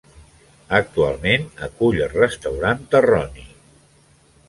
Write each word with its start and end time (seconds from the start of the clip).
Actualment 0.77 1.45
acull 1.69 2.01
el 2.07 2.11
restaurant 2.17 2.85
Terroni. 2.97 3.51